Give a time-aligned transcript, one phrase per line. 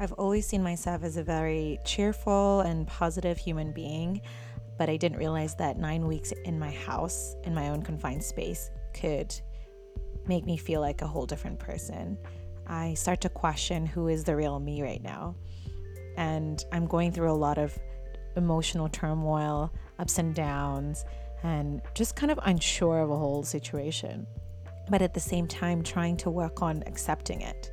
[0.00, 4.20] I've always seen myself as a very cheerful and positive human being,
[4.78, 8.70] but I didn't realize that nine weeks in my house, in my own confined space,
[8.94, 9.34] could
[10.28, 12.16] make me feel like a whole different person.
[12.68, 15.34] I start to question who is the real me right now.
[16.16, 17.76] And I'm going through a lot of
[18.36, 21.04] emotional turmoil, ups and downs,
[21.42, 24.28] and just kind of unsure of a whole situation.
[24.90, 27.72] But at the same time, trying to work on accepting it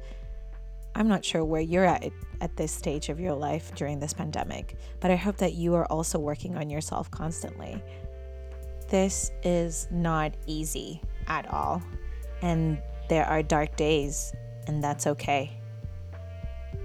[0.96, 2.10] I'm not sure where you're at
[2.40, 5.86] at this stage of your life during this pandemic, but I hope that you are
[5.88, 7.84] also working on yourself constantly.
[8.88, 11.84] This is not easy at all,
[12.42, 14.34] and there are dark days,
[14.68, 15.60] and that's okay.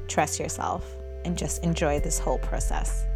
[0.09, 0.84] Trust yourself
[1.24, 3.06] and just enjoy this whole process.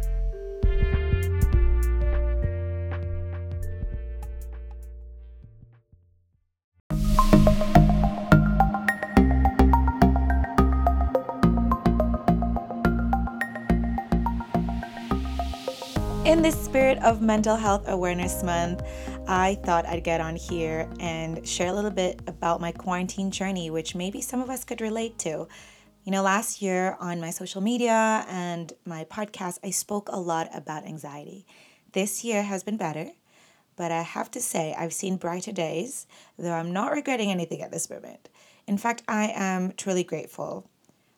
[16.25, 18.81] In the spirit of Mental Health Awareness Month,
[19.27, 23.69] I thought I'd get on here and share a little bit about my quarantine journey,
[23.69, 25.47] which maybe some of us could relate to.
[26.03, 30.49] You know, last year on my social media and my podcast, I spoke a lot
[30.51, 31.45] about anxiety.
[31.91, 33.11] This year has been better,
[33.75, 36.07] but I have to say, I've seen brighter days,
[36.39, 38.29] though I'm not regretting anything at this moment.
[38.65, 40.67] In fact, I am truly grateful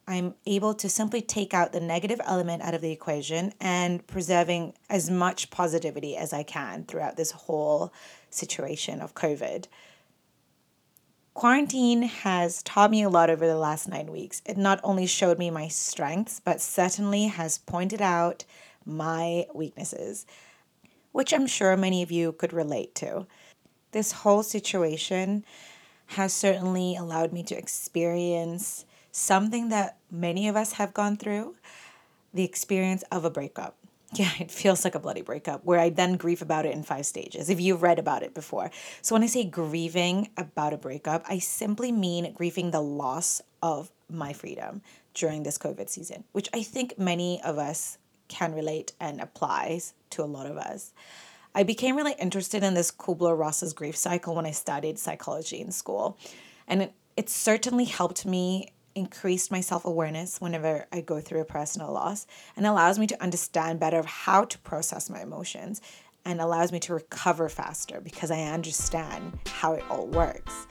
[0.07, 4.73] I'm able to simply take out the negative element out of the equation and preserving
[4.89, 7.91] as much positivity as I can throughout this whole
[8.29, 9.65] situation of COVID.
[11.33, 14.41] Quarantine has taught me a lot over the last nine weeks.
[14.45, 18.45] It not only showed me my strengths, but certainly has pointed out
[18.85, 20.25] my weaknesses,
[21.11, 23.27] which I'm sure many of you could relate to.
[23.91, 25.45] This whole situation
[26.07, 28.85] has certainly allowed me to experience
[29.17, 31.55] something that many of us have gone through
[32.33, 33.75] the experience of a breakup.
[34.13, 37.05] Yeah, it feels like a bloody breakup where I then grieve about it in five
[37.05, 38.71] stages, if you've read about it before.
[39.01, 43.91] So, when I say grieving about a breakup, I simply mean grieving the loss of
[44.09, 44.81] my freedom
[45.13, 47.97] during this COVID season, which I think many of us
[48.29, 50.93] can relate and applies to a lot of us.
[51.53, 55.71] I became really interested in this Kubler Ross's grief cycle when I studied psychology in
[55.71, 56.17] school.
[56.65, 61.45] And it, it certainly helped me increased my self awareness whenever I go through a
[61.45, 62.25] personal loss
[62.55, 65.81] and allows me to understand better how to process my emotions
[66.25, 70.65] and allows me to recover faster because I understand how it all works.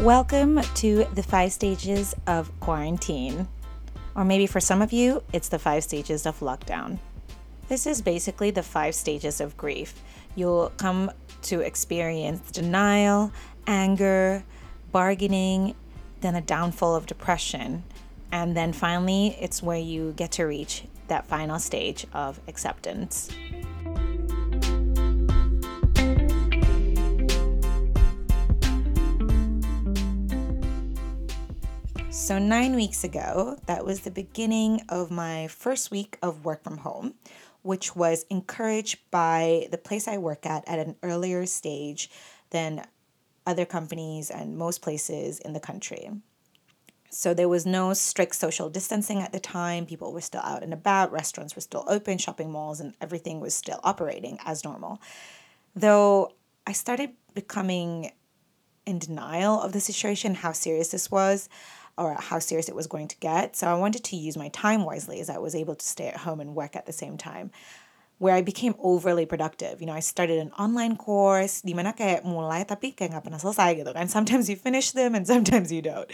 [0.00, 3.46] Welcome to the five stages of quarantine.
[4.16, 6.98] Or maybe for some of you, it's the five stages of lockdown.
[7.70, 9.94] This is basically the five stages of grief
[10.34, 13.30] you'll come to experience denial,
[13.64, 14.42] anger,
[14.90, 15.76] bargaining,
[16.20, 17.84] then a downfall of depression.
[18.32, 23.30] And then finally, it's where you get to reach that final stage of acceptance.
[32.10, 36.78] So, nine weeks ago, that was the beginning of my first week of work from
[36.78, 37.14] home,
[37.62, 42.10] which was encouraged by the place I work at at an earlier stage
[42.50, 42.84] than
[43.46, 46.10] other companies and most places in the country.
[47.10, 49.84] So there was no strict social distancing at the time.
[49.84, 53.54] People were still out and about, restaurants were still open, shopping malls, and everything was
[53.54, 55.00] still operating as normal.
[55.74, 56.32] Though
[56.66, 58.12] I started becoming
[58.86, 61.48] in denial of the situation, how serious this was
[62.00, 63.54] or how serious it was going to get.
[63.54, 66.16] So I wanted to use my time wisely as I was able to stay at
[66.16, 67.50] home and work at the same time.
[68.16, 69.80] Where I became overly productive.
[69.80, 73.40] You know, I started an online course, di mana kayak mulai tapi kayak nggak pernah
[73.40, 74.08] selesai gitu kan.
[74.16, 76.04] Sometimes you finish them and sometimes you don't.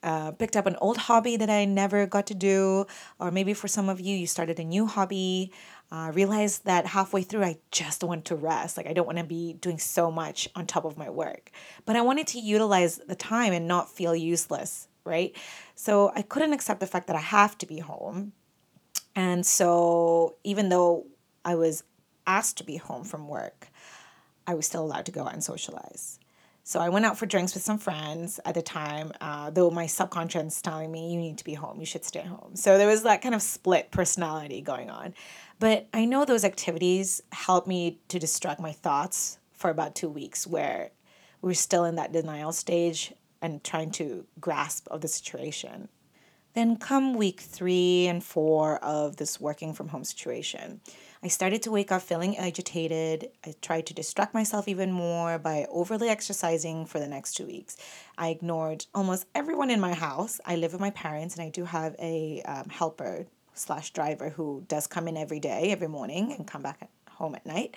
[0.00, 2.88] Uh, picked up an old hobby that I never got to do.
[3.20, 5.52] Or maybe for some of you, you started a new hobby.
[5.92, 8.80] Uh, realized that halfway through, I just want to rest.
[8.80, 11.52] Like, I don't want to be doing so much on top of my work.
[11.84, 15.36] But I wanted to utilize the time and not feel useless right?
[15.74, 18.32] So I couldn't accept the fact that I have to be home.
[19.14, 21.06] And so even though
[21.44, 21.84] I was
[22.26, 23.68] asked to be home from work,
[24.46, 26.18] I was still allowed to go out and socialize.
[26.62, 29.86] So I went out for drinks with some friends at the time, uh, though my
[29.86, 32.54] subconscious telling me, you need to be home, you should stay home.
[32.54, 35.14] So there was that kind of split personality going on.
[35.58, 40.46] But I know those activities helped me to distract my thoughts for about two weeks
[40.46, 40.90] where
[41.42, 43.12] we we're still in that denial stage
[43.42, 45.88] and trying to grasp of the situation.
[46.54, 50.80] Then come week three and four of this working from home situation.
[51.22, 53.28] I started to wake up feeling agitated.
[53.44, 57.76] I tried to distract myself even more by overly exercising for the next two weeks.
[58.18, 60.40] I ignored almost everyone in my house.
[60.44, 64.64] I live with my parents and I do have a um, helper slash driver who
[64.66, 67.76] does come in every day, every morning, and come back home at night.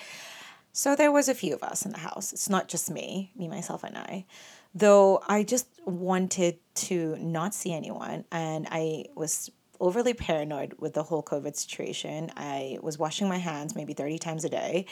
[0.71, 2.33] So there was a few of us in the house.
[2.33, 4.25] It's not just me, me, myself, and I.
[4.75, 11.03] Though I just wanted to not see anyone, and I was overly paranoid with the
[11.03, 12.31] whole COVID situation.
[12.37, 14.85] I was washing my hands maybe 30 times a day.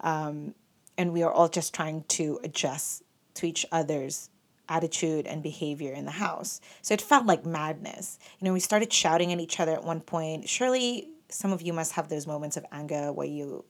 [0.00, 0.54] Um,
[0.96, 3.02] and we are all just trying to adjust
[3.34, 4.30] to each other's
[4.68, 6.60] attitude and behavior in the house.
[6.80, 8.18] So it felt like madness.
[8.40, 10.48] You know, we started shouting at each other at one point.
[10.48, 13.64] Surely some of you must have those moments of anger where you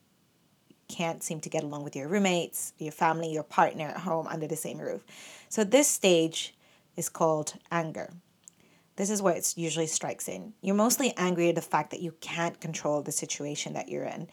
[0.88, 4.46] can't seem to get along with your roommates, your family, your partner at home under
[4.46, 5.02] the same roof.
[5.52, 6.54] So this stage
[6.96, 8.14] is called anger.
[8.96, 10.54] This is where it usually strikes in.
[10.62, 14.28] You're mostly angry at the fact that you can't control the situation that you're in.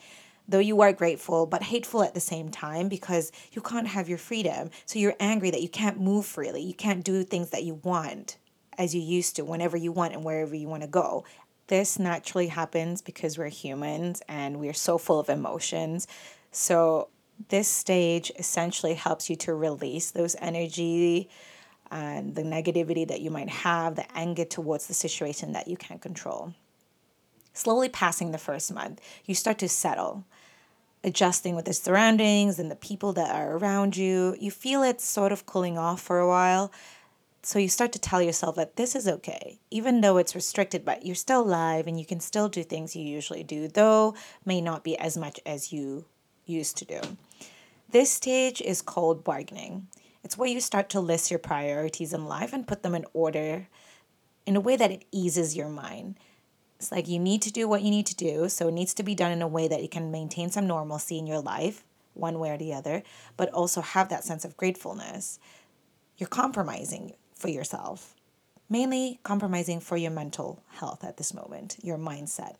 [0.48, 4.16] Though you are grateful, but hateful at the same time because you can't have your
[4.16, 4.70] freedom.
[4.86, 6.62] So you're angry that you can't move freely.
[6.62, 8.38] You can't do things that you want
[8.78, 11.26] as you used to, whenever you want and wherever you want to go.
[11.66, 16.08] This naturally happens because we're humans and we're so full of emotions.
[16.50, 17.08] So,
[17.48, 21.28] this stage essentially helps you to release those energy
[21.90, 26.00] and the negativity that you might have, the anger towards the situation that you can't
[26.00, 26.54] control.
[27.52, 30.24] Slowly passing the first month, you start to settle,
[31.02, 34.36] adjusting with the surroundings and the people that are around you.
[34.38, 36.70] You feel it sort of cooling off for a while.
[37.42, 41.06] So you start to tell yourself that this is okay, even though it's restricted, but
[41.06, 44.14] you're still alive and you can still do things you usually do, though
[44.44, 46.04] may not be as much as you
[46.44, 47.00] used to do.
[47.90, 49.88] This stage is called bargaining.
[50.22, 53.66] It's where you start to list your priorities in life and put them in order
[54.46, 56.16] in a way that it eases your mind.
[56.76, 59.02] It's like you need to do what you need to do, so it needs to
[59.02, 61.82] be done in a way that you can maintain some normalcy in your life,
[62.14, 63.02] one way or the other,
[63.36, 65.40] but also have that sense of gratefulness.
[66.16, 68.14] You're compromising for yourself,
[68.68, 72.54] mainly compromising for your mental health at this moment, your mindset.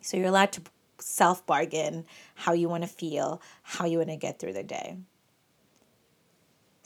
[0.00, 0.62] So you're allowed to
[0.98, 2.04] self bargain
[2.34, 4.96] how you want to feel, how you want to get through the day.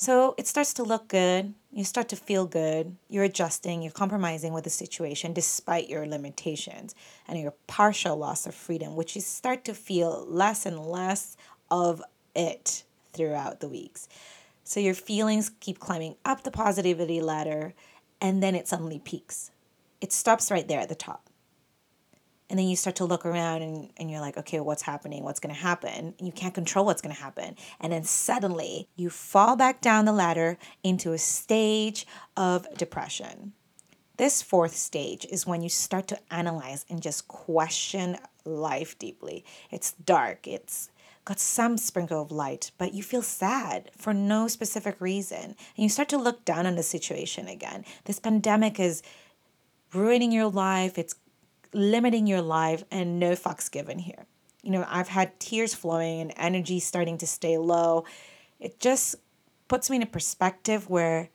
[0.00, 1.54] So it starts to look good.
[1.72, 2.94] You start to feel good.
[3.08, 6.94] You're adjusting, you're compromising with the situation despite your limitations
[7.26, 11.36] and your partial loss of freedom, which you start to feel less and less
[11.68, 12.00] of
[12.36, 14.08] it throughout the weeks.
[14.62, 17.74] So your feelings keep climbing up the positivity ladder
[18.20, 19.50] and then it suddenly peaks.
[20.00, 21.27] It stops right there at the top
[22.50, 25.24] and then you start to look around and, and you're like okay what's happening?
[25.24, 26.14] What's going to happen?
[26.20, 27.56] You can't control what's going to happen.
[27.80, 32.06] And then suddenly you fall back down the ladder into a stage
[32.36, 33.52] of depression.
[34.16, 39.44] This fourth stage is when you start to analyze and just question life deeply.
[39.70, 40.48] It's dark.
[40.48, 40.90] It's
[41.24, 45.42] got some sprinkle of light, but you feel sad for no specific reason.
[45.42, 47.84] And you start to look down on the situation again.
[48.06, 49.02] This pandemic is
[49.92, 51.14] ruining your life, it's
[51.72, 54.26] limiting your life and no fucks given here.
[54.62, 58.04] You know, I've had tears flowing and energy starting to stay low.
[58.60, 59.16] It just
[59.68, 61.30] puts me in a perspective where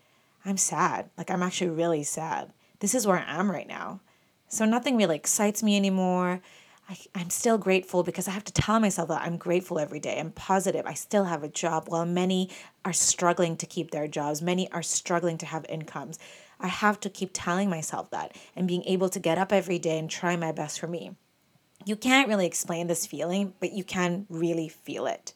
[0.45, 1.09] I'm sad.
[1.17, 2.51] Like, I'm actually really sad.
[2.79, 4.01] This is where I am right now.
[4.49, 6.41] So, nothing really excites me anymore.
[6.89, 10.19] I, I'm still grateful because I have to tell myself that I'm grateful every day.
[10.19, 10.85] I'm positive.
[10.85, 12.49] I still have a job while many
[12.83, 14.41] are struggling to keep their jobs.
[14.41, 16.19] Many are struggling to have incomes.
[16.63, 19.99] I have to keep telling myself that and being able to get up every day
[19.99, 21.15] and try my best for me.
[21.85, 25.33] You can't really explain this feeling, but you can really feel it.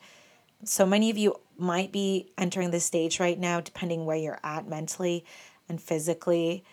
[0.64, 4.68] So many of you might be entering this stage right now, depending where you're at
[4.68, 5.26] mentally
[5.68, 6.64] and physically.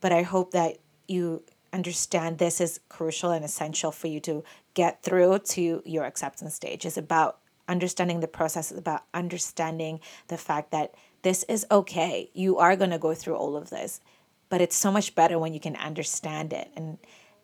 [0.00, 0.78] But I hope that
[1.08, 6.54] you understand this is crucial and essential for you to get through to your acceptance
[6.54, 6.86] stage.
[6.86, 10.94] It's about understanding the process, it's about understanding the fact that
[11.28, 12.30] this is okay.
[12.32, 14.00] You are going to go through all of this,
[14.48, 16.96] but it's so much better when you can understand it and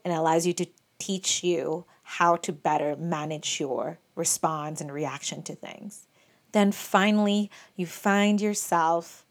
[0.06, 0.66] it allows you to
[0.98, 6.06] teach you how to better manage your response and reaction to things.
[6.52, 9.26] Then finally, you find yourself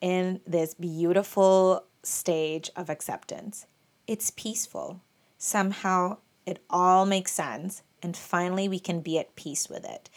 [0.00, 3.66] in this beautiful stage of acceptance.
[4.06, 5.02] It's peaceful.
[5.36, 6.16] Somehow
[6.46, 10.08] it all makes sense, and finally we can be at peace with it.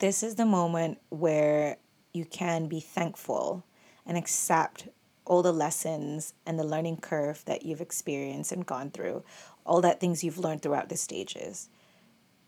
[0.00, 1.76] This is the moment where
[2.12, 3.64] you can be thankful
[4.06, 4.88] and accept
[5.24, 9.22] all the lessons and the learning curve that you've experienced and gone through,
[9.64, 11.68] all that things you've learned throughout the stages.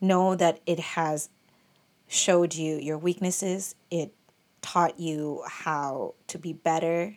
[0.01, 1.31] Know that it has
[2.07, 4.13] showed you your weaknesses, it
[4.61, 7.17] taught you how to be better,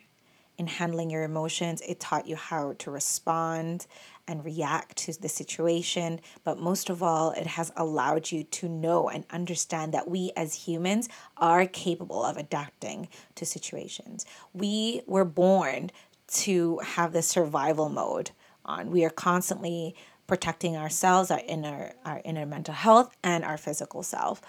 [0.58, 1.80] in handling your emotions.
[1.82, 3.86] It taught you how to respond
[4.26, 6.20] and react to the situation.
[6.44, 10.66] But most of all, it has allowed you to know and understand that we as
[10.66, 14.26] humans are capable of adapting to situations.
[14.52, 15.90] We were born
[16.28, 18.32] to have this survival mode
[18.64, 18.90] on.
[18.90, 19.94] We are constantly
[20.26, 24.42] protecting ourselves, our inner, our inner mental health, and our physical self.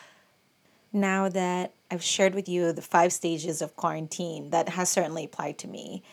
[0.91, 5.57] Now that I've shared with you the five stages of quarantine that has certainly applied
[5.59, 6.03] to me,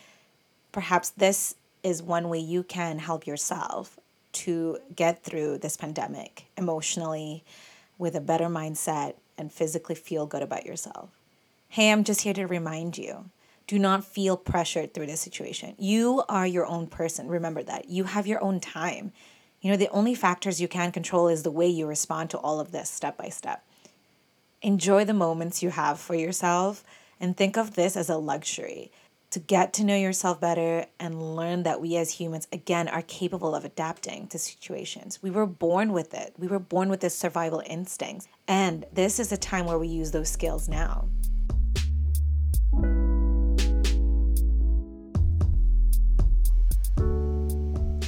[0.71, 3.97] perhaps this is one way you can help yourself
[4.33, 7.43] to get through this pandemic emotionally
[7.97, 11.09] with a better mindset and physically feel good about yourself.
[11.69, 13.29] Hey, I'm just here to remind you
[13.67, 15.75] do not feel pressured through this situation.
[15.77, 17.27] You are your own person.
[17.27, 17.89] Remember that.
[17.89, 19.11] You have your own time.
[19.59, 22.61] You know, the only factors you can control is the way you respond to all
[22.61, 23.65] of this step by step.
[24.63, 26.83] Enjoy the moments you have for yourself
[27.19, 28.91] and think of this as a luxury
[29.29, 33.53] to get to know yourself better and learn that we as humans, again, are capable
[33.53, 35.21] of adapting to situations.
[35.21, 38.27] We were born with it, we were born with this survival instinct.
[38.47, 41.07] And this is a time where we use those skills now.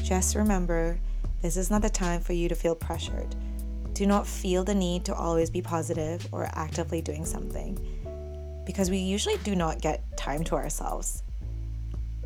[0.01, 1.00] Just remember
[1.44, 3.36] this is not the time for you to feel pressured.
[4.00, 7.77] Do not feel the need to always be positive or actively doing something
[8.65, 11.22] because we usually do not get time to ourselves.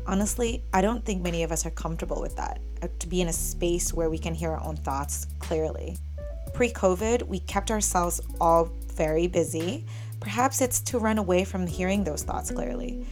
[0.06, 3.26] Honestly, I don't think many of us are comfortable with that, uh, to be in
[3.26, 5.96] a space where we can hear our own thoughts clearly.
[6.52, 9.84] Pre COVID, we kept ourselves all very busy.
[10.20, 13.04] Perhaps it's to run away from hearing those thoughts clearly.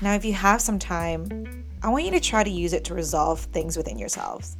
[0.00, 2.94] Now, if you have some time, I want you to try to use it to
[2.94, 4.56] resolve things within yourselves.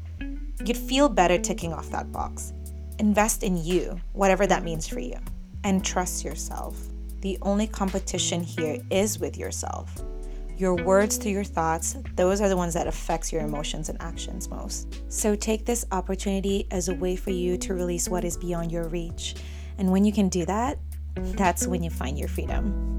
[0.63, 2.53] You'd feel better ticking off that box.
[2.99, 5.17] Invest in you, whatever that means for you,
[5.65, 6.77] and trust yourself.
[7.21, 10.03] The only competition here is with yourself.
[10.57, 14.49] Your words to your thoughts, those are the ones that affects your emotions and actions
[14.49, 15.03] most.
[15.09, 18.89] So take this opportunity as a way for you to release what is beyond your
[18.89, 19.35] reach.
[19.79, 20.79] And when you can do that,
[21.15, 22.93] that's when you find your freedom.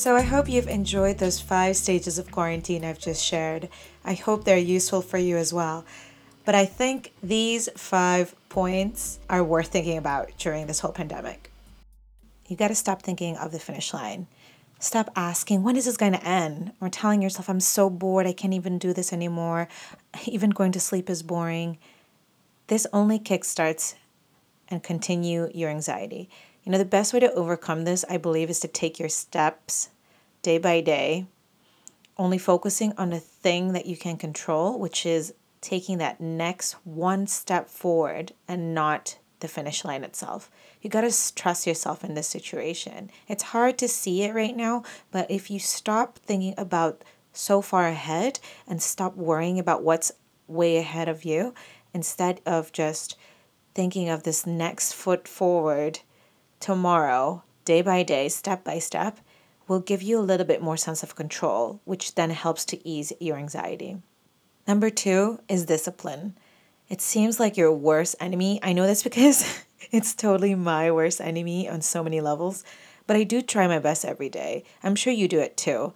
[0.00, 3.68] So, I hope you've enjoyed those five stages of quarantine I've just shared.
[4.02, 5.84] I hope they're useful for you as well.
[6.46, 11.52] But I think these five points are worth thinking about during this whole pandemic.
[12.48, 14.26] You got to stop thinking of the finish line.
[14.78, 16.72] Stop asking, when is this going to end?
[16.80, 19.68] Or telling yourself, I'm so bored, I can't even do this anymore.
[20.24, 21.76] Even going to sleep is boring.
[22.68, 23.96] This only kickstarts
[24.68, 26.30] and continue your anxiety.
[26.64, 29.90] You know, the best way to overcome this, I believe, is to take your steps
[30.42, 31.26] day by day,
[32.18, 37.26] only focusing on the thing that you can control, which is taking that next one
[37.26, 40.50] step forward and not the finish line itself.
[40.82, 43.10] You got to trust yourself in this situation.
[43.26, 47.02] It's hard to see it right now, but if you stop thinking about
[47.32, 50.12] so far ahead and stop worrying about what's
[50.46, 51.54] way ahead of you,
[51.94, 53.16] instead of just
[53.74, 56.00] thinking of this next foot forward
[56.60, 59.18] tomorrow, day by day, step by step,
[59.66, 63.12] will give you a little bit more sense of control, which then helps to ease
[63.20, 63.96] your anxiety.
[64.66, 66.36] Number two is discipline.
[66.88, 68.60] It seems like your worst enemy.
[68.62, 72.64] I know this because it's totally my worst enemy on so many levels,
[73.06, 74.64] but I do try my best every day.
[74.82, 75.92] I'm sure you do it too.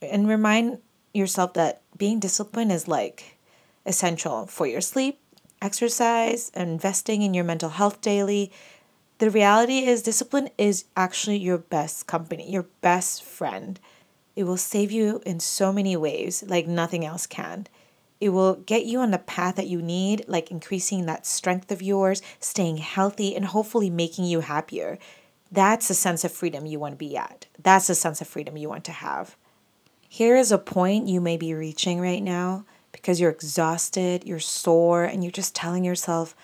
[0.00, 0.78] And remind
[1.12, 3.38] yourself that being disciplined is like
[3.84, 5.18] essential for your sleep,
[5.62, 8.52] exercise, investing in your mental health daily,
[9.18, 13.80] the reality is, discipline is actually your best company, your best friend.
[14.34, 17.66] It will save you in so many ways, like nothing else can.
[18.20, 21.82] It will get you on the path that you need, like increasing that strength of
[21.82, 24.98] yours, staying healthy, and hopefully making you happier.
[25.50, 27.46] That's the sense of freedom you want to be at.
[27.62, 29.36] That's the sense of freedom you want to have.
[30.08, 35.04] Here is a point you may be reaching right now because you're exhausted, you're sore,
[35.04, 36.34] and you're just telling yourself,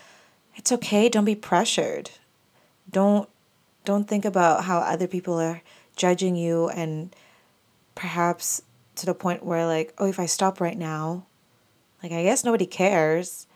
[0.56, 2.10] it's okay, don't be pressured.
[2.92, 3.28] Don't
[3.84, 5.62] don't think about how other people are
[5.96, 7.14] judging you and
[7.94, 8.62] perhaps
[8.94, 11.24] to the point where like, oh, if I stop right now,
[12.02, 13.46] like I guess nobody cares.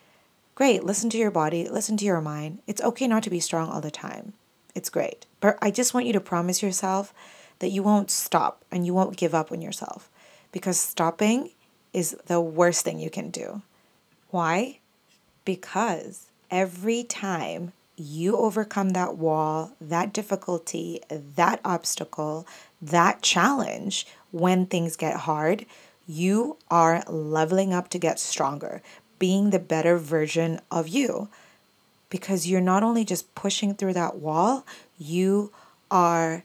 [0.54, 2.60] Great, listen to your body, listen to your mind.
[2.66, 4.32] It's okay not to be strong all the time.
[4.74, 5.26] It's great.
[5.40, 7.12] But I just want you to promise yourself
[7.58, 10.10] that you won't stop and you won't give up on yourself
[10.52, 11.50] because stopping
[11.92, 13.62] is the worst thing you can do.
[14.30, 14.80] Why?
[15.44, 22.46] Because every time you overcome that wall, that difficulty, that obstacle,
[22.80, 25.64] that challenge when things get hard,
[26.06, 28.82] you are leveling up to get stronger.
[29.18, 31.28] being the better version of you.
[32.08, 34.64] Because you're not only just pushing through that wall,
[34.98, 35.52] you
[35.90, 36.44] are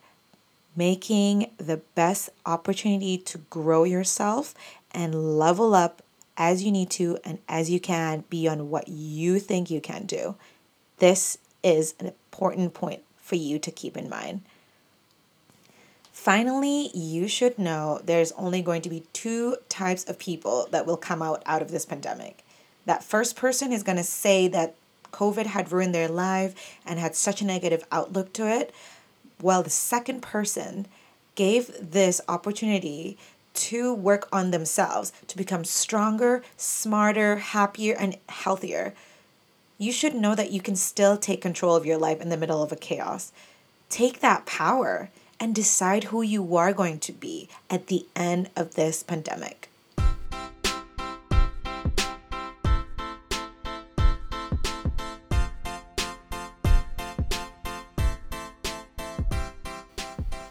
[0.76, 4.56] making the best opportunity to grow yourself
[4.92, 6.02] and level up
[6.38, 10.36] as you need to and as you can beyond what you think you can do.
[10.98, 14.42] This is an important point for you to keep in mind.
[16.12, 20.98] Finally, you should know there's only going to be two types of people that will
[20.98, 22.44] come out out of this pandemic.
[22.86, 24.76] That first person is going to say that
[25.12, 28.74] COVID had ruined their life and had such a negative outlook to it,
[29.40, 30.86] while the second person
[31.36, 33.18] gave this opportunity
[33.54, 38.94] to work on themselves to become stronger, smarter, happier, and healthier.
[39.82, 42.62] You should know that you can still take control of your life in the middle
[42.62, 43.32] of a chaos.
[43.90, 45.10] Take that power
[45.40, 49.70] and decide who you are going to be at the end of this pandemic.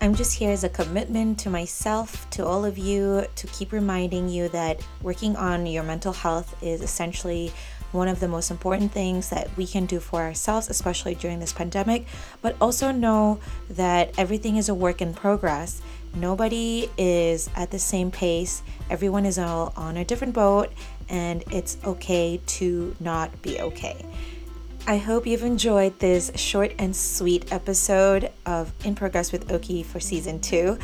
[0.03, 4.29] I'm just here as a commitment to myself, to all of you, to keep reminding
[4.29, 7.53] you that working on your mental health is essentially
[7.93, 11.53] one of the most important things that we can do for ourselves, especially during this
[11.53, 12.07] pandemic.
[12.43, 15.83] But also know that everything is a work in progress.
[16.15, 20.73] Nobody is at the same pace, everyone is all on a different boat,
[21.09, 24.05] and it's okay to not be okay.
[24.87, 30.01] I hope you've enjoyed this short and sweet episode of In Progress with Oki for
[30.01, 30.79] season two.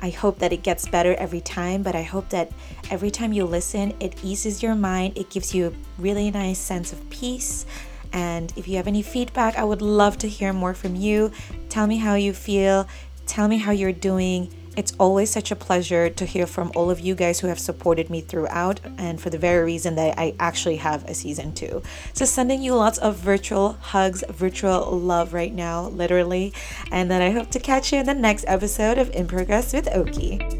[0.00, 2.50] I hope that it gets better every time, but I hope that
[2.90, 5.18] every time you listen, it eases your mind.
[5.18, 7.66] It gives you a really nice sense of peace.
[8.12, 11.30] And if you have any feedback, I would love to hear more from you.
[11.68, 12.88] Tell me how you feel,
[13.26, 14.52] tell me how you're doing.
[14.76, 18.08] It's always such a pleasure to hear from all of you guys who have supported
[18.08, 21.82] me throughout, and for the very reason that I actually have a season two.
[22.12, 26.52] So, sending you lots of virtual hugs, virtual love right now, literally,
[26.92, 29.88] and then I hope to catch you in the next episode of In Progress with
[29.94, 30.59] Oki.